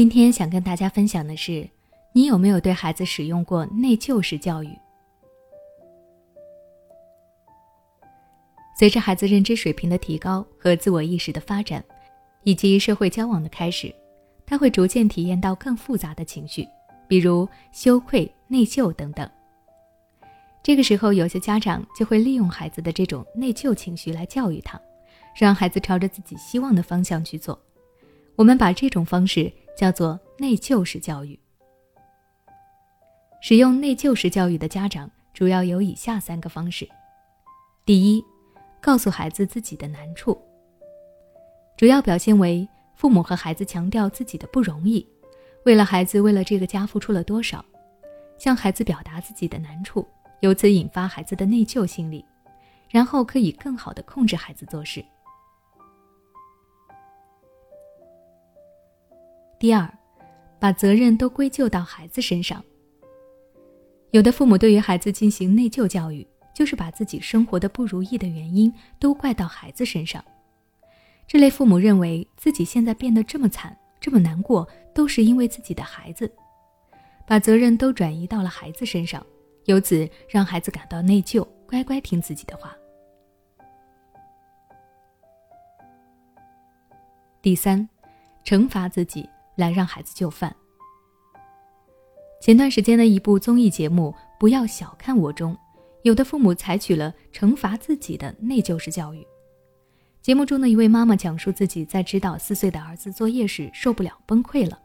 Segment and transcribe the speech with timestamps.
[0.00, 1.68] 今天想跟大家分享的是，
[2.14, 4.70] 你有没有对孩子使用过内疚式教育？
[8.78, 11.84] 随着孩子认知水平的提高和自我意识的发展，
[12.44, 13.94] 以及社会交往的开始，
[14.46, 16.66] 他会逐渐体验到更复杂的情绪，
[17.06, 19.30] 比如羞愧、内疚等等。
[20.62, 24.80] 这个时候，有些家长就会利用孩子的这种内疚情绪来教育他，
[25.36, 27.60] 让孩子朝着自己希望的方向去做。
[28.34, 29.52] 我们把这种方式。
[29.76, 31.38] 叫做内疚式教育。
[33.40, 36.88] 使用内疚式教育的家长主要有以下三个方式：
[37.86, 38.24] 第一，
[38.80, 40.38] 告诉孩子自己的难处，
[41.76, 45.06] 主要表现为父母和孩子强调自己的不容易，
[45.64, 47.64] 为了孩子，为了这个家付出了多少，
[48.36, 50.06] 向孩子表达自己的难处，
[50.40, 52.22] 由此引发孩子的内疚心理，
[52.90, 55.02] 然后可以更好的控制孩子做事。
[59.60, 59.86] 第二，
[60.58, 62.64] 把责任都归咎到孩子身上。
[64.10, 70.24] 有的父母对于孩子进行内疚教育，就是把自己生活的不如意的原因都怪到孩子身上。
[71.26, 76.32] 这类父母认为自己现在变得这么惨、这么难过，都是因为自己的孩子，
[77.26, 79.24] 把责任都转移到了孩子身上，
[79.66, 82.74] 由此让孩子感到内疚，乖乖听自己的话。
[87.42, 87.86] 第三，
[88.42, 89.28] 惩罚自己。
[89.60, 90.54] 来让孩子就范。
[92.40, 95.56] 前段时间的一部综艺节目《不要小看我》中，
[96.02, 99.24] 有的父母采取了惩罚自己的内疚式教育。
[100.22, 104.78] 节目中的一位妈妈讲述自己在指导四岁的儿子作业时受不了崩溃了，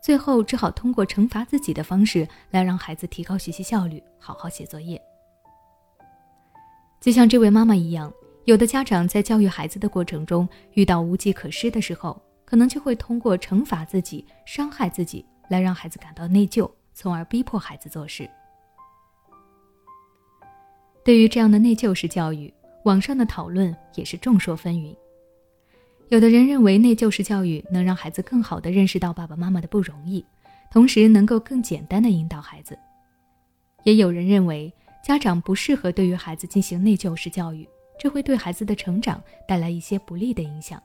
[0.00, 5.00] 最后只好通过惩罚自己的方式来让孩子提高学习效率，好好写作业。
[7.00, 8.12] 就像这位妈妈一样，
[8.44, 12.20] 有的家长在教育孩子的过程中遇到无计可施的时候。
[12.52, 18.28] 可能就会通过惩罚自己、伤害自己来让孩子感到内疚，从而逼迫孩子做事。
[21.02, 22.52] 对于这样的内疚式教育，
[22.84, 24.94] 网上的讨论也是众说纷纭。
[26.10, 30.22] 有的人认为内疚式教育能让孩子更好地认识到爸爸妈妈的不容易，
[30.70, 32.74] 同时能够更简单地引导孩子；
[33.84, 34.70] 也有人认为
[35.02, 37.66] 家长不适合对于孩子进行内疚式教育，
[37.98, 40.78] 这会对孩子的成长带来一些不利的影响。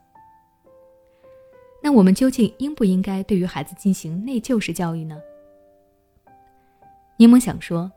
[1.81, 5.17] 那我们究竟应不应该对于孩子进行内疚式教育呢？
[7.17, 7.91] 柠檬想说，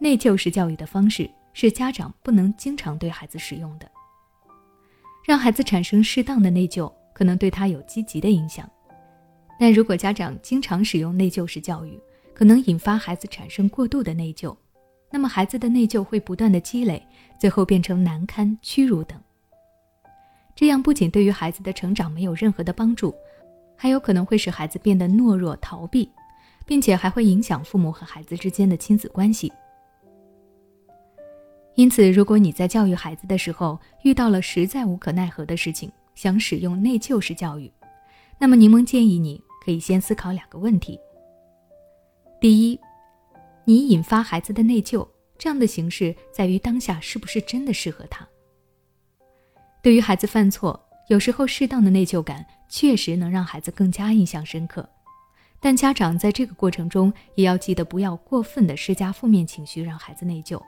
[0.00, 3.90] 内疚式教育的方式是家长不能经常对孩子使用的。
[5.24, 8.68] 让孩子产生适当的内疚，可能对他有积极的影响。
[9.58, 11.98] 但如果家长经常使用内疚式教育，
[12.34, 14.54] 可能引发孩子产生过度的内疚，
[15.10, 17.00] 那么孩子的内疚会不断的积累，
[17.38, 19.18] 最后变成难堪、屈辱等。
[20.64, 23.14] 这样不仅对于孩子的成长没有任何的帮助。
[23.76, 26.10] 还有可能会使孩子变得懦弱、逃避，
[26.64, 29.52] 并且还会影响父母和孩子之间的亲子关系。
[31.74, 37.70] 因此，如果你在教育孩子的时候遇到了实在无可奈何的事情，想使用内疚式教育，
[38.38, 40.98] 那么柠檬建议你可以先思考两个问题：
[42.40, 42.80] 第一，
[43.66, 48.26] 你引发孩子的内疚这样的形式在于当下是不是真的适合他？
[49.84, 50.80] 对于孩子犯错。
[51.08, 54.88] 有时候，适当的内疚感确实能让孩子更加印象深刻，
[55.60, 60.58] 但家长在这个过程中也要记得不要过分的施加负面情绪，让孩子内疚，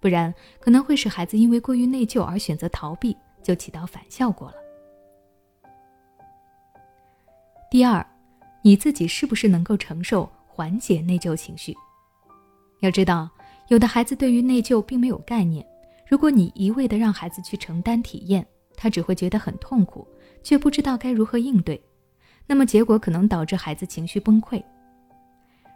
[0.00, 4.54] 不然可能会使孩子因为过于内疚而选择逃避，就起到反效果了。
[7.70, 8.04] 第二，
[8.62, 11.72] 你自己是不是能够承受缓解内疚情绪？
[12.80, 13.30] 要知道，
[13.68, 15.64] 有的孩子对于内疚并没有概念，
[16.08, 18.44] 如果你一味的让孩子去承担体验。
[18.76, 20.06] 他只会觉得很痛苦，
[20.42, 21.80] 却不知道该如何应对，
[22.46, 24.62] 那么结果可能导致孩子情绪崩溃。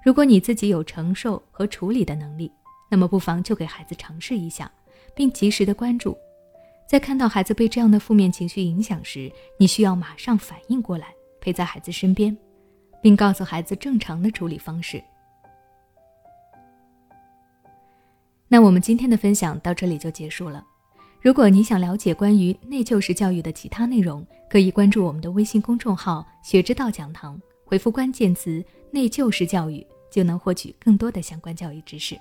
[0.04, 2.50] 如果你自己有承受和处理的能力，
[2.90, 4.70] 那么不妨就给孩子尝试一下，
[5.14, 6.16] 并及时的关注。
[6.88, 12.34] 在看到孩子被这样的负面情绪影响时，你需要马上反应过来，陪在孩子身边，
[13.02, 15.02] 并告诉孩子正常的处理方式。
[18.50, 20.64] 那我们今天的分享到这里就结束了。
[21.20, 32.16] 如果你想了解关于内疚式教育的其他内容，可以关注我们的微信公众号“学之道讲堂”，回复关键词“内疚式教育”，就能获取更多的相关教育知识。